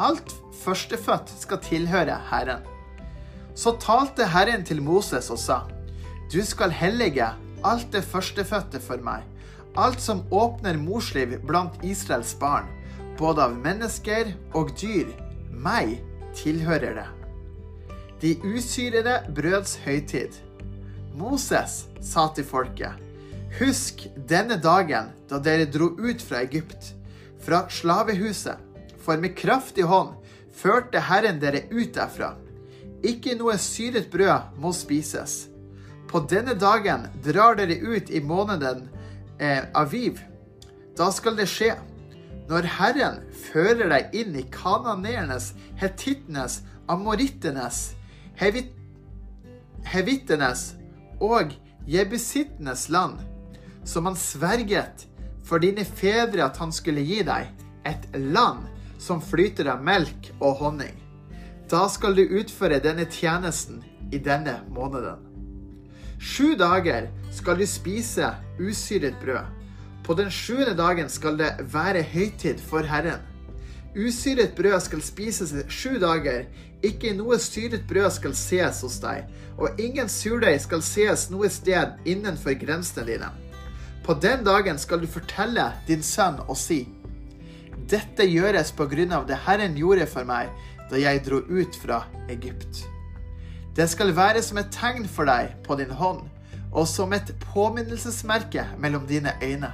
[0.00, 2.64] Alt førstefødt skal tilhøre Herren.
[3.52, 5.58] Så talte Herren til Moses og sa,
[6.32, 7.28] Du skal hellige
[7.64, 9.28] alt det førstefødte for meg,
[9.76, 12.64] alt som åpner morsliv blant Israels barn,
[13.20, 15.12] både av mennesker og dyr.
[15.52, 15.98] Meg
[16.32, 17.08] tilhører det.
[18.24, 20.32] De usyrede brøds høytid.
[21.12, 23.05] Moses sa til folket,
[23.56, 26.92] Husk denne dagen da dere dro ut fra Egypt,
[27.40, 28.58] fra slavehuset,
[29.00, 30.10] for med kraftig hånd
[30.52, 32.34] førte Herren dere ut derfra.
[33.00, 35.46] Ikke noe syret brød må spises.
[36.04, 38.90] På denne dagen drar dere ut i måneden
[39.40, 40.20] eh, Aviv.
[40.96, 41.72] Da skal det skje.
[42.50, 46.60] Når Herren fører deg inn i kananeernes, hetittenes,
[46.92, 47.80] amorittenes,
[48.36, 48.68] hevit,
[49.88, 50.74] hevittenes
[51.24, 51.56] og
[51.88, 53.16] jebusittenes land,
[53.86, 55.06] som han sverget
[55.46, 57.52] for dine fedre at han skulle gi deg,
[57.86, 58.66] et land
[58.98, 60.96] som flyter av melk og honning.
[61.70, 65.22] Da skal du utføre denne tjenesten i denne måneden.
[66.18, 69.52] Sju dager skal du spise usyret brød.
[70.06, 73.22] På den sjuende dagen skal det være høytid for Herren.
[73.96, 76.46] Usyret brød skal spises sju dager,
[76.84, 79.26] ikke noe syret brød skal ses hos deg,
[79.58, 83.32] og ingen surdeig skal ses noe sted innenfor grensene dine.
[84.06, 86.84] På den dagen skal du fortelle din sønn og si:"
[87.90, 90.50] Dette gjøres på grunn av det Herren gjorde for meg
[90.90, 92.84] da jeg dro ut fra Egypt.
[93.76, 96.22] Det skal være som et tegn for deg på din hånd,
[96.72, 99.72] og som et påminnelsesmerke mellom dine øyne.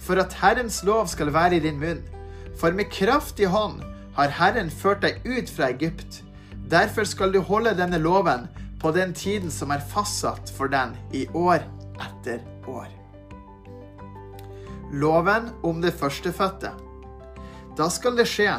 [0.00, 2.00] For at Herrens lov skal være i din munn.
[2.60, 3.82] For med kraftig hånd
[4.16, 6.22] har Herren ført deg ut fra Egypt.
[6.70, 8.48] Derfor skal du holde denne loven
[8.80, 11.60] på den tiden som er fastsatt for den, i år
[12.00, 12.99] etter år.
[14.90, 16.72] Loven om det førstefødte.
[17.78, 18.52] Da skal det skje,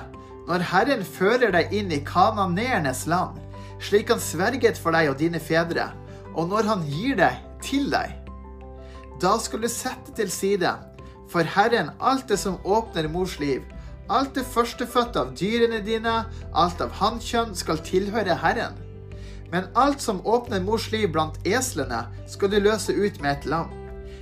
[0.48, 3.40] når Herren fører deg inn i kananernes land,
[3.84, 5.90] slik han sverget for deg og dine fedre,
[6.32, 8.16] og når han gir deg til deg.
[9.22, 10.72] Da skal du sette til side
[11.32, 13.62] for Herren alt det som åpner mors liv,
[14.12, 16.16] alt det førstefødte av dyrene dine,
[16.54, 18.80] alt av hannkjønn, skal tilhøre Herren.
[19.52, 23.81] Men alt som åpner mors liv blant eslene, skal du løse ut med et lam.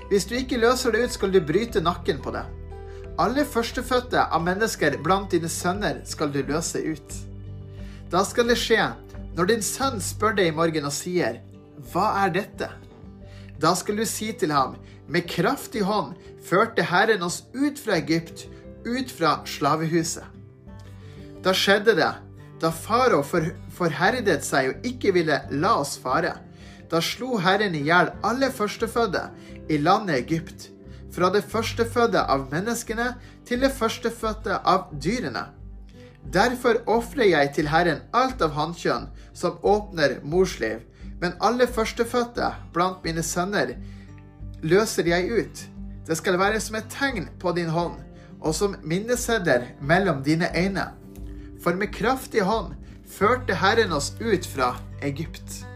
[0.09, 2.45] Hvis du ikke løser det ut, skal du bryte nakken på det.
[3.19, 7.17] Alle førstefødte av mennesker blant dine sønner skal du løse ut.
[8.09, 8.87] Da skal det skje,
[9.37, 11.41] når din sønn spør deg i morgen og sier,
[11.91, 12.71] Hva er dette?
[13.61, 14.77] Da skal du si til ham,
[15.09, 18.45] Med kraftig hånd førte Herren oss ut fra Egypt,
[18.85, 20.25] ut fra slavehuset.
[21.41, 22.11] Da skjedde det,
[22.61, 26.35] da farao for, forherdet seg og ikke ville la oss fare.
[26.91, 29.23] Da slo Herren i hjel alle førstefødte
[29.69, 30.69] i landet Egypt,
[31.13, 33.13] fra det førstefødte av menneskene
[33.47, 35.47] til det førstefødte av dyrene.
[36.34, 40.84] Derfor ofrer jeg til Herren alt av hannkjønn som åpner mors liv,
[41.21, 43.73] men alle førstefødte blant mine sønner
[44.62, 45.63] løser jeg ut.
[46.08, 47.97] Det skal være som et tegn på din hånd,
[48.41, 50.89] og som minnesedder mellom dine øyne.
[51.63, 52.75] For med kraftig hånd
[53.10, 55.68] førte Herren oss ut fra Egypt.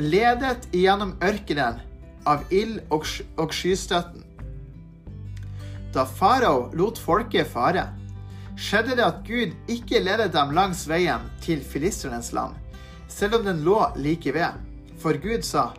[0.00, 1.82] Ledet gjennom ørkenen
[2.24, 3.04] av ild og,
[3.36, 4.22] og skystøtten.
[5.92, 7.82] Da farao lot folket fare,
[8.56, 12.56] skjedde det at Gud ikke ledet dem langs veien til filisternes land,
[13.12, 14.56] selv om den lå like ved.
[15.02, 15.70] For Gud sa,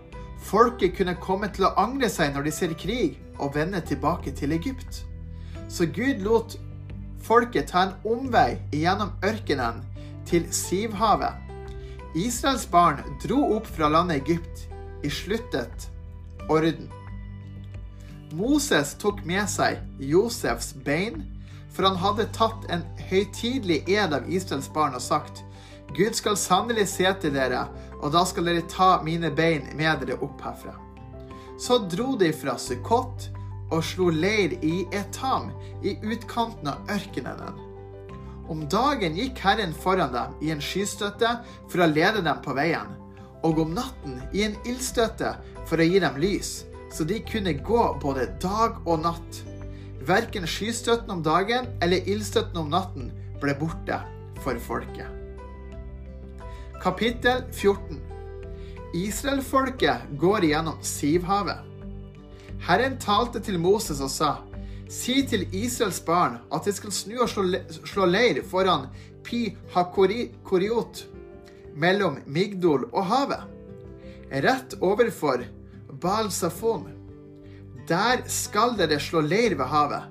[0.45, 4.53] folket kunne komme til å angre seg når de ser krig, og vende tilbake til
[4.53, 5.01] Egypt.
[5.65, 6.59] Så Gud lot
[7.25, 9.81] folket ta en omvei gjennom ørkenen
[10.29, 11.50] til Sivhavet.
[12.15, 14.67] Israels barn dro opp fra landet Egypt
[15.03, 15.87] i sluttet
[16.49, 16.89] orden.
[18.31, 21.23] Moses tok med seg Josefs bein,
[21.71, 25.43] for han hadde tatt en høytidelig ed av Israels barn og sagt:"
[25.95, 27.65] Gud skal sannelig se til dere,
[27.99, 30.77] og da skal dere ta mine bein med dere opp herfra.
[31.59, 33.27] Så dro de fra Sukkot
[33.71, 35.51] og slo leir i Etam,
[35.83, 37.70] i utkanten av ørkenen.
[38.49, 41.37] Om dagen gikk Herren foran dem i en skystøtte
[41.69, 42.89] for å lede dem på veien,
[43.45, 45.35] og om natten i en ildstøtte
[45.69, 46.51] for å gi dem lys,
[46.91, 49.41] så de kunne gå både dag og natt.
[50.07, 54.01] Verken skystøtten om dagen eller ildstøtten om natten ble borte
[54.41, 55.09] for folket.
[56.81, 57.99] Kapittel 14
[58.97, 61.61] Israelfolket går igjennom Sivhavet.
[62.65, 64.31] Herren talte til Moses og sa,
[64.91, 68.89] Si til Israels barn at de skal snu og slå, leir foran
[69.23, 71.05] Pi Hakoriot,
[71.79, 73.45] mellom Migdol og havet,
[74.43, 75.45] rett overfor
[76.03, 76.89] Baal Safon.
[77.87, 80.09] Der skal dere slå leir ved havet.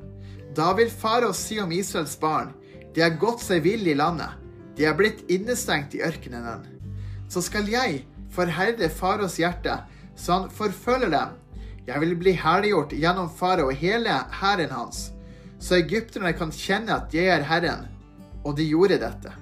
[0.57, 2.55] Da vil farao si om Israels barn,
[2.95, 4.33] de har gått seg vill i landet,
[4.77, 6.65] de er blitt innestengt i ørkenen.
[7.29, 9.77] Så skal jeg forherde faraos hjerte,
[10.17, 11.37] så han forfølger dem.
[11.89, 15.11] Jeg vil bli herliggjort gjennom farao og hele hæren hans,
[15.61, 17.89] så egypterne kan kjenne at jeg er Herren.
[18.45, 19.33] Og de gjorde dette.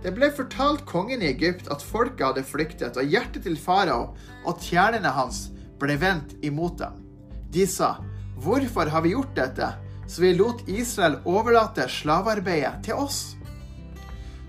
[0.00, 4.14] Det ble fortalt kongen i Egypt at folket hadde flyktet, og hjertet til farao
[4.46, 5.48] og tjenerne hans
[5.80, 7.02] ble vendt imot dem.
[7.50, 7.96] De sa,
[8.36, 9.74] 'Hvorfor har vi gjort dette?'
[10.10, 13.36] Så vi lot Israel overlate slavearbeidet til oss.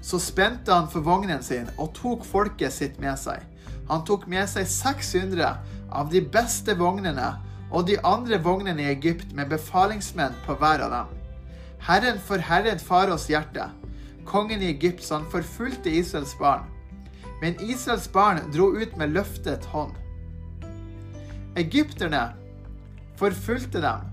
[0.02, 3.44] Så spente han for vognen sin og tok folket sitt med seg.
[3.90, 5.52] Han tok med seg 600
[5.92, 7.34] av de beste vognene
[7.72, 11.16] og de andre vognene i Egypt med befalingsmenn på hver av dem.
[11.82, 13.70] Herren forherret faraos hjerte.
[14.26, 16.68] Kongen i Egypt, så han forfulgte Israels barn.
[17.42, 19.96] Men Israels barn dro ut med løftet hånd.
[21.58, 22.30] Egypterne
[23.20, 24.06] forfulgte dem,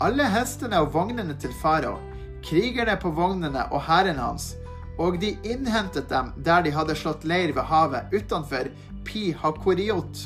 [0.00, 1.98] alle hestene og vognene til farao,
[2.42, 4.54] krigerne på vognene og hæren hans,
[4.98, 8.72] og de innhentet dem der de hadde slått leir ved havet utenfor
[9.04, 10.24] Pi Hakoriot,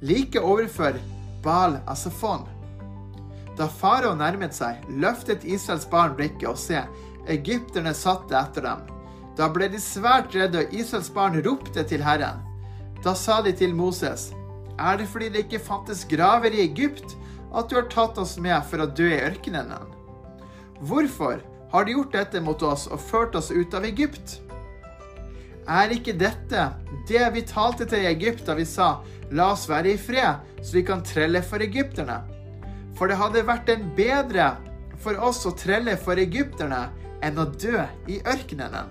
[0.00, 0.94] like overfor
[1.42, 2.46] Baal Asafon.
[3.56, 6.84] Da farao nærmet seg, løftet Israels barn blikket og se,
[7.26, 8.84] egypterne satte etter dem.
[9.38, 12.42] Da ble de svært redde, og Israels barn ropte til Herren.
[13.02, 14.30] Da sa de til Moses,
[14.78, 17.16] er det fordi det ikke fantes graver i Egypt,
[17.54, 19.74] at du har tatt oss med for å dø i ørkenen?
[20.78, 24.38] Hvorfor har de gjort dette mot oss og ført oss ut av Egypt?
[25.68, 26.70] er ikke dette
[27.08, 28.98] det vi talte til i Egypt da vi sa,
[29.30, 32.20] la oss være i fred, så vi kan trelle for egypterne?
[32.96, 34.52] For det hadde vært en bedre
[34.98, 36.88] for oss å trelle for egypterne
[37.24, 38.90] enn å dø i ørkenen.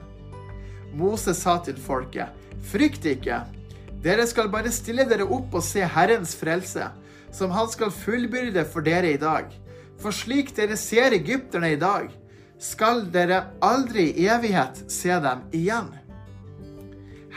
[0.97, 2.31] Moses sa til folket,
[2.71, 3.41] frykt ikke.
[4.03, 6.87] Dere skal bare stille dere opp og se Herrens frelse,
[7.33, 9.51] som han skal fullbyrde for dere i dag.
[9.97, 12.11] For slik dere ser egypterne i dag,
[12.61, 15.91] skal dere aldri i evighet se dem igjen.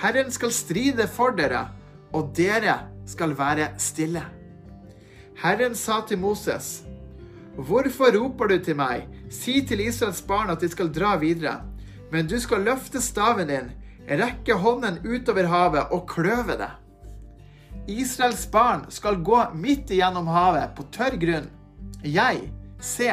[0.00, 1.66] Herren skal stride for dere,
[2.16, 2.78] og dere
[3.11, 4.23] skal være stille.
[5.40, 6.81] Herren sa til Moses,
[7.57, 9.09] Hvorfor roper du til meg?
[9.31, 11.61] Si til Israels barn at de skal dra videre.
[12.12, 13.70] Men du skal løfte staven din,
[14.09, 16.70] rekke hånden utover havet og kløve det.
[17.90, 21.49] Israels barn skal gå midt igjennom havet på tørr grunn.
[22.05, 22.49] Jeg,
[22.81, 23.11] se,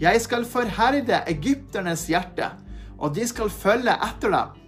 [0.00, 2.50] jeg skal forherde egypternes hjerte,
[2.98, 4.62] og de skal følge etter dem.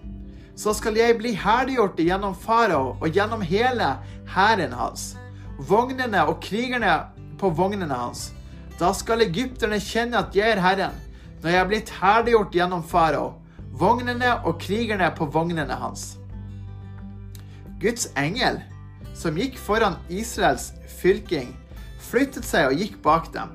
[0.59, 3.93] Så skal jeg bli herliggjort gjennom farao og gjennom hele
[4.27, 5.13] hæren hans,
[5.69, 6.97] vognene og krigerne
[7.39, 8.33] på vognene hans.
[8.79, 10.97] Da skal egypterne kjenne at jeg er Herren,
[11.43, 13.37] når jeg er blitt herliggjort gjennom farao,
[13.79, 16.17] vognene og krigerne på vognene hans.
[17.79, 18.59] Guds engel,
[19.15, 21.53] som gikk foran Israels fylking,
[22.03, 23.55] flyttet seg og gikk bak dem,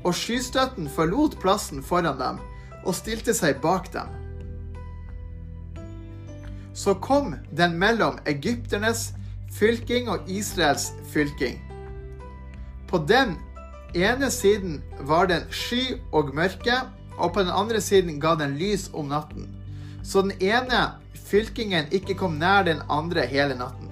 [0.00, 2.40] og skystøtten forlot plassen foran dem
[2.86, 4.08] og stilte seg bak dem.
[6.78, 9.08] Så kom den mellom egypternes
[9.58, 11.58] fylking og Israels fylking.
[12.86, 13.34] På den
[13.98, 16.76] ene siden var den sky og mørke,
[17.18, 19.48] og på den andre siden ga den lys om natten.
[20.06, 20.84] Så den ene
[21.28, 23.90] fylkingen ikke kom nær den andre hele natten.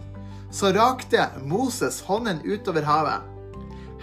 [0.55, 3.27] Så rakte Moses hånden utover havet.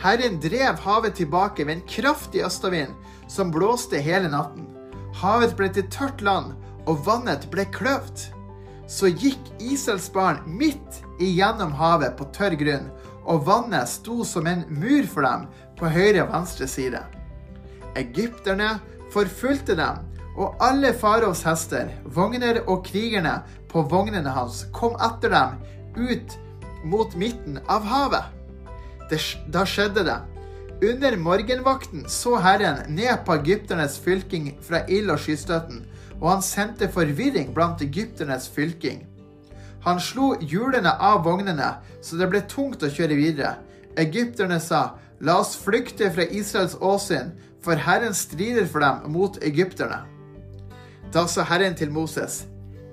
[0.04, 2.92] Herren drev havet tilbake ved en kraftig østavind
[3.32, 4.68] som blåste hele natten.
[5.24, 6.52] Havet ble til tørt land,
[6.84, 8.34] og vannet ble kløvt.
[8.88, 12.90] Så gikk Israels barn midt igjennom havet på tørr grunn,
[13.24, 15.46] og vannet sto som en mur for dem
[15.80, 17.00] på høyre og venstre side.
[18.00, 18.76] Egypterne
[19.14, 20.02] forfulgte dem,
[20.34, 23.38] og alle faraos hester, vogner og krigerne
[23.72, 25.60] på vognene hans kom etter dem
[25.96, 26.38] ut
[26.84, 28.32] mot midten av havet.
[29.12, 29.20] Det,
[29.54, 30.20] da skjedde det.
[30.84, 35.86] Under morgenvakten så Herren ned på egypternes fylking fra ild og skystøtten,
[36.24, 39.04] og han sendte forvirring blant egypternes fylking.
[39.84, 43.58] Han slo hjulene av vognene, så det ble tungt å kjøre videre.
[44.00, 47.32] Egypterne sa, La oss flykte fra Israels åsyn,
[47.64, 50.02] for Herren strider for dem mot egypterne.
[51.14, 52.44] Da sa Herren til Moses,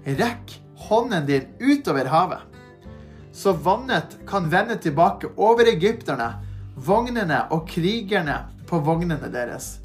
[0.04, 0.52] rekk
[0.86, 2.42] hånden din utover havet,
[3.32, 6.32] så vannet kan vende tilbake over egypterne,
[6.76, 9.78] vognene og krigerne på vognene deres.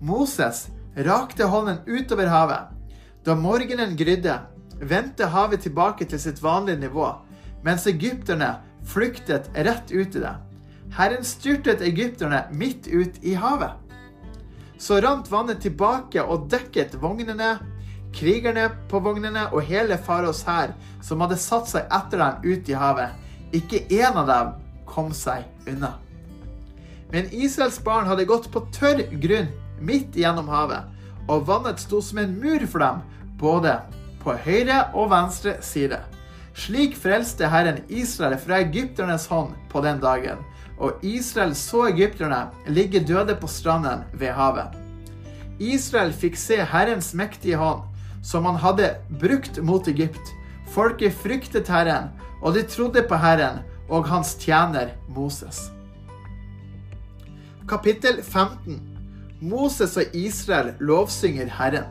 [0.00, 0.66] Moses
[1.06, 2.77] rakte hånden utover havet.
[3.24, 4.38] Da morgenen grydde,
[4.80, 7.08] vendte havet tilbake til sitt vanlige nivå,
[7.66, 8.54] mens egypterne
[8.86, 10.34] flyktet rett ut i det.
[10.94, 13.74] Herren styrtet egypterne midt ut i havet.
[14.78, 17.56] Så rant vannet tilbake og dekket vognene,
[18.14, 20.72] krigerne på vognene og hele faraos hær,
[21.04, 23.16] som hadde satt seg etter dem ut i havet.
[23.52, 24.54] Ikke én av dem
[24.88, 25.96] kom seg unna.
[27.12, 29.50] Men Israels barn hadde gått på tørr grunn
[29.80, 30.84] midt gjennom havet,
[31.28, 33.02] og vannet sto som en mur for dem,
[33.38, 33.78] både
[34.22, 36.00] på høyre og venstre side.
[36.58, 40.42] Slik frelste Herren Israel fra egypternes hånd på den dagen
[40.78, 44.74] og Israel så egypterne ligge døde på stranden ved havet.
[45.58, 47.82] Israel fikk se Herrens mektige hånd,
[48.22, 50.34] som han hadde brukt mot Egypt.
[50.70, 52.12] Folket fryktet Herren,
[52.42, 55.70] og de trodde på Herren og hans tjener Moses.
[57.68, 58.78] Kapittel 15
[59.40, 61.88] Moses og Israel lovsynger Herren.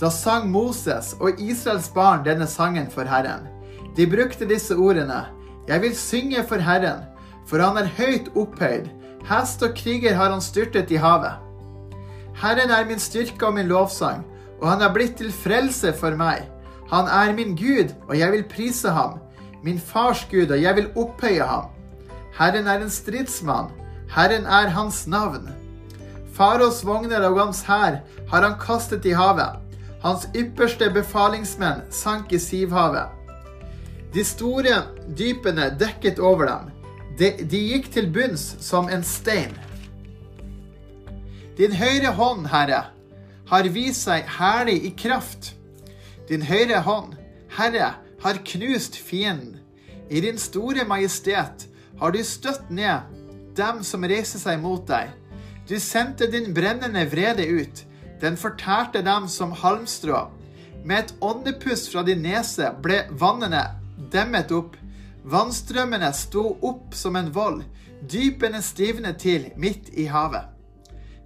[0.00, 3.46] Da sang Moses og Israels barn denne sangen for Herren.
[3.96, 5.24] De brukte disse ordene.
[5.68, 7.14] Jeg vil synge for Herren
[7.46, 8.88] for han er høyt opphøyd.
[9.28, 11.40] Hest og kriger har han styrtet i havet.
[12.40, 14.24] Herren er min styrke og min lovsang,
[14.60, 16.48] og han er blitt til frelse for meg.
[16.90, 19.20] Han er min Gud, og jeg vil prise ham.
[19.64, 21.70] Min fars Gud, og jeg vil opphøye ham.
[22.36, 23.72] Herren er en stridsmann.
[24.12, 25.48] Herren er hans navn.
[26.34, 29.60] Faros vogner og hans hær har han kastet i havet.
[30.02, 33.12] Hans ypperste befalingsmenn sank i Sivhavet.
[34.14, 34.82] De store
[35.18, 36.72] dypene dekket over dem.
[37.18, 39.54] De, de gikk til bunns som en stein.
[41.58, 42.82] Din høyre hånd, Herre,
[43.46, 45.52] har vist seg herlig i kraft.
[46.28, 47.14] Din høyre hånd,
[47.54, 49.60] Herre, har knust fienden.
[50.10, 51.68] I din store majestet
[52.00, 53.06] har du støtt ned
[53.56, 55.12] dem som reiser seg mot deg.
[55.68, 57.84] Du sendte din brennende vrede ut.
[58.20, 60.30] Den fortærte dem som halmstrå.
[60.84, 63.62] Med et åndepust fra din nese ble vannene
[64.12, 64.76] demmet opp.
[65.24, 67.62] Vannstrømmene sto opp som en vold.
[68.04, 70.44] Dypene stivnet til midt i havet.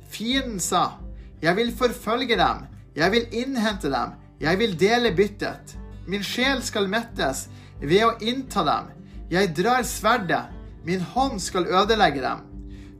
[0.09, 1.01] Fienden sa,
[1.43, 2.65] Jeg vil forfølge dem,
[2.97, 5.77] jeg vil innhente dem, jeg vil dele byttet.
[6.07, 7.49] Min sjel skal mettes
[7.81, 8.89] ved å innta dem.
[9.31, 10.51] Jeg drar sverdet,
[10.85, 12.48] min hånd skal ødelegge dem.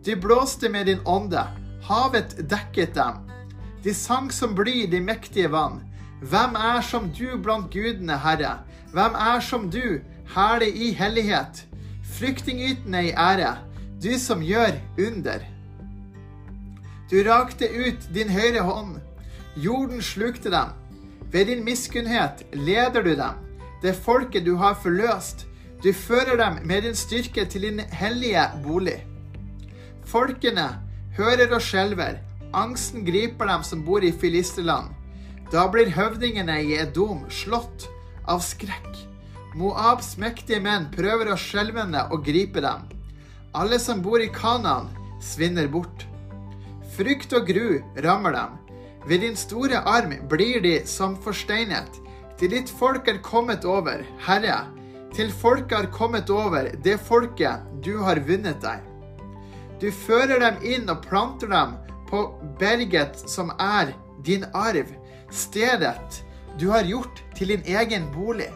[0.09, 1.43] De blåste med din ånde,
[1.85, 3.17] havet dekket dem.
[3.85, 5.83] De sang som bly de mektige vann.
[6.25, 8.55] Hvem er som du blant gudene, Herre?
[8.95, 10.01] Hvem er som du,
[10.33, 11.61] herlig i hellighet?
[12.15, 13.51] Fryktingytende i ære,
[14.01, 14.79] du som gjør
[15.11, 15.45] under.
[17.11, 18.97] Du rakte ut din høyre hånd.
[19.61, 20.73] Jorden slukte dem.
[21.29, 23.45] Ved din miskunnhet leder du dem,
[23.85, 25.45] det folket du har forløst.
[25.85, 29.03] Du fører dem med din styrke til din hellige bolig.
[30.09, 30.71] Folkene
[31.19, 32.23] hører og skjelver.
[32.57, 34.95] Angsten griper dem som bor i filisterland.
[35.53, 37.85] Da blir høvdingene i Edom slått
[38.25, 38.89] av skrekk.
[39.59, 42.89] Moabs mektige menn prøver å skjelvende å gripe dem.
[43.53, 44.89] Alle som bor i Kanaan,
[45.21, 46.07] svinner bort.
[46.97, 48.57] Frykt og gru rammer dem.
[49.09, 52.01] Ved din store arm blir de som forsteinet.
[52.41, 54.63] Til ditt folk er kommet over, Herre.
[55.13, 58.88] Til folket har kommet over, det folket du har vunnet deg.
[59.81, 61.77] Du fører dem inn og planter dem
[62.09, 62.25] på
[62.59, 63.93] berget som er
[64.27, 64.89] din arv,
[65.31, 66.25] stedet
[66.59, 68.49] du har gjort til din egen bolig.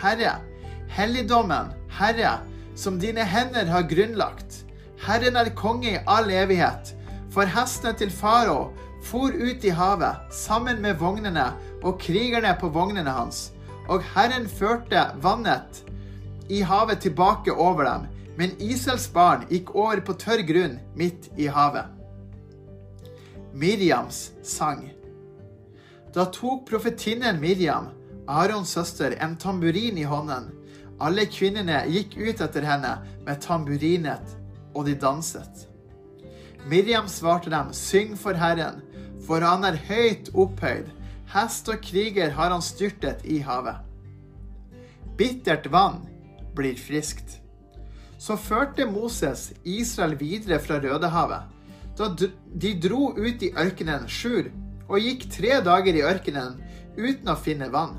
[0.00, 0.38] Herre,
[0.88, 2.38] helligdommen, Herre,
[2.74, 4.62] som dine hender har grunnlagt.
[5.02, 6.94] Herren er konge i all evighet.
[7.32, 8.70] For hestene til farao
[9.02, 11.50] for ut i havet sammen med vognene
[11.82, 13.50] og krigerne på vognene hans.
[13.90, 15.82] Og Herren førte vannet
[16.48, 18.06] i havet tilbake over dem,
[18.36, 21.90] men Isels barn gikk over på tørr grunn midt i havet.
[23.52, 24.86] Miriams sang.
[26.14, 27.90] Da tok profetinnen Miriam,
[28.28, 30.48] Arons søster, en tamburin i hånden.
[31.02, 32.94] Alle kvinnene gikk ut etter henne
[33.26, 34.36] med tamburinet,
[34.72, 35.66] og de danset.
[36.68, 38.80] Miriam svarte dem, syng for Herren,
[39.26, 40.88] for han er høyt opphøyd.
[41.32, 43.80] Hest og kriger har han styrtet i havet.
[45.18, 46.02] Bittert vann
[46.56, 47.41] blir friskt.
[48.22, 51.48] Så førte Moses Israel videre fra Rødehavet.
[51.98, 54.46] Da de dro ut i ørkenen Sjur
[54.86, 56.60] og gikk tre dager i ørkenen
[56.94, 57.96] uten å finne vann.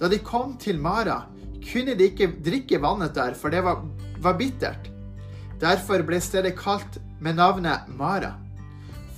[0.00, 1.22] Da de kom til Mara,
[1.70, 3.84] kunne de ikke drikke vannet der, for det var,
[4.18, 4.90] var bittert.
[5.60, 8.34] Derfor ble stedet kalt med navnet Mara.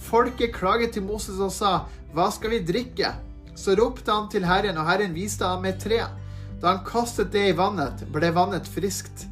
[0.04, 1.74] Folket klaget til Moses og sa,
[2.12, 3.14] Hva skal vi drikke?
[3.56, 6.02] Så ropte han til Herren, og Herren viste ham et tre.
[6.60, 9.31] Da han kastet det i vannet, ble vannet friskt.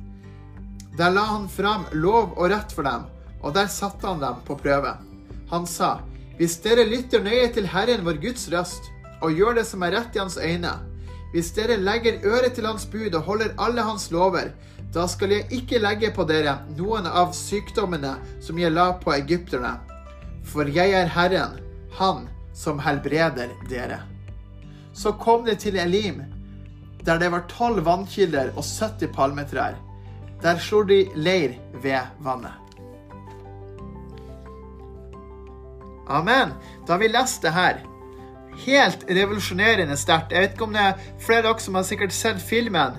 [1.01, 3.07] Der la han fram lov og rett for dem,
[3.41, 4.99] og der satte han dem på prøve.
[5.49, 6.03] Han sa,
[6.37, 8.91] Hvis dere lytter nøye til Herren vår Guds røst,
[9.25, 10.75] og gjør det som er rett i hans øyne,
[11.33, 14.53] hvis dere legger øret til hans bud og holder alle hans lover,
[14.93, 19.79] da skal jeg ikke legge på dere noen av sykdommene som jeg la på egypterne.
[20.45, 21.61] For jeg er Herren,
[21.97, 24.03] Han som helbreder dere.
[24.93, 26.23] Så kom det til Elim,
[27.05, 29.79] der det var tolv vannkilder og 70 palmetrær.
[30.43, 32.57] Der slo de leir ved vannet.
[36.11, 36.55] Amen.
[36.87, 37.83] Da har vi lest det her.
[38.65, 40.33] Helt revolusjonerende sterkt.
[40.33, 42.99] Jeg vet ikke om det er flere av dere som har sikkert sett filmen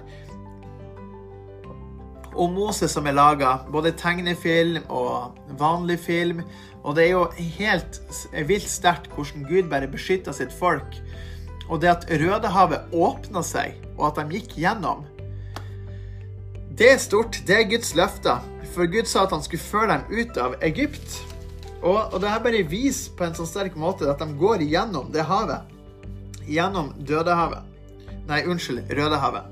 [2.35, 3.57] om Moses som er laga.
[3.71, 6.43] Både tegnefilm og vanlig film.
[6.83, 7.25] Og det er jo
[7.59, 7.99] helt
[8.47, 10.97] vilt sterkt hvordan Gud bare beskytter sitt folk.
[11.69, 15.05] Og det at Rødehavet åpna seg, og at de gikk gjennom,
[16.77, 17.41] det er stort.
[17.47, 18.39] Det er Guds løfter.
[18.71, 21.17] For Gud sa at han skulle føre dem ut av Egypt.
[21.81, 25.09] Og, og det her bare viser på en sånn sterk måte at de går igjennom
[25.11, 25.67] det havet.
[26.47, 27.67] Gjennom Dødehavet.
[28.29, 29.49] Nei, unnskyld, Rødehavet.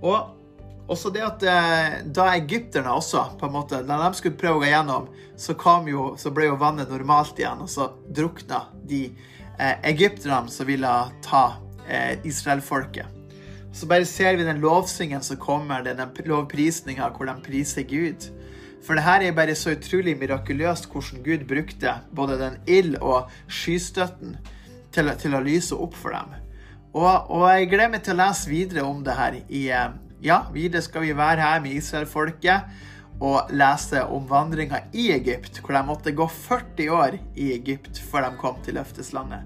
[0.00, 4.58] Og også det at eh, da egypterne også, på en måte, når de skulle prøve
[4.58, 5.06] å gå gjennom,
[5.38, 5.54] så,
[5.86, 10.96] jo, så ble jo vannet normalt igjen, og så drukna de eh, egypterne som ville
[11.24, 11.44] ta
[11.86, 13.19] eh, israelfolket.
[13.72, 18.26] Så bare ser vi den lovsyngen som kommer, den lovprisninga hvor de priser Gud.
[18.82, 23.30] For det her er bare så utrolig mirakuløst hvordan Gud brukte både den ild og
[23.48, 24.38] skystøtten
[24.92, 26.38] til, til, å lyse opp for dem.
[26.96, 29.92] Og, og jeg gleder meg til å lese videre om det her i, eh,
[30.24, 32.72] ja, videre skal vi være her med Israelfolket
[33.20, 38.26] og lese om vandringa i Egypt, hvor de måtte gå 40 år i Egypt før
[38.26, 39.44] de kom til løfteslandet.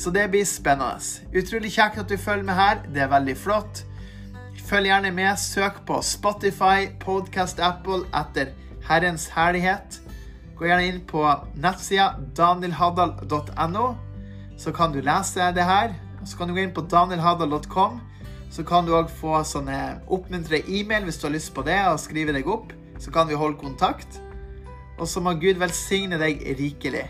[0.00, 0.96] Så det blir spennende.
[1.36, 2.78] Utrolig kjekt at du følger med her.
[2.88, 3.82] Det er veldig flott.
[4.64, 5.36] Følg gjerne med.
[5.36, 8.54] Søk på Spotify, Podcast Apple etter
[8.88, 9.98] Herrens herlighet.
[10.56, 11.24] Gå gjerne inn på
[11.56, 13.84] nettsida danielhadal.no,
[14.60, 15.92] så kan du lese det her.
[16.24, 18.00] Så kan du gå inn på danielhadal.com.
[18.50, 22.00] Så kan du òg få sånne oppmuntre e-mail hvis du har lyst på det, og
[22.00, 22.72] skrive deg opp.
[23.00, 24.20] Så kan vi holde kontakt.
[24.96, 27.06] Og så må Gud velsigne deg rikelig.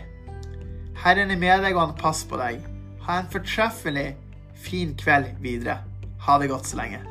[1.01, 2.70] Herren er med deg, og han passer på deg.
[3.07, 4.11] Ha en fortreffelig
[4.55, 5.79] fin kveld videre.
[6.21, 7.01] Ha det godt så lenge.